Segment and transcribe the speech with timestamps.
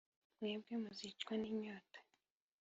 [0.37, 1.99] Mwebwe muzicwa n ‘inyota.